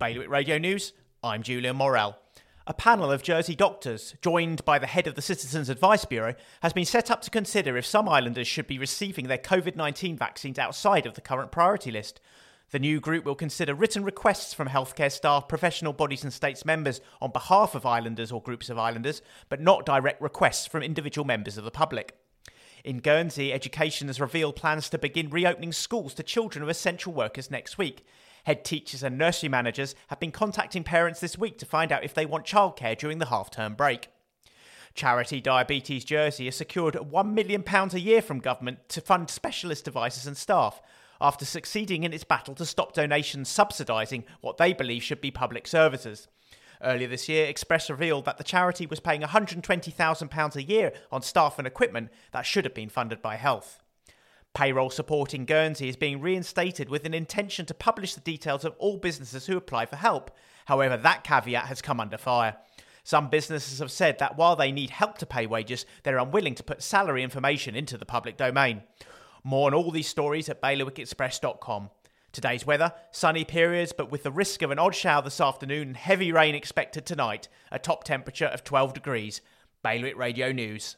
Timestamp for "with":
56.88-57.04, 74.12-74.22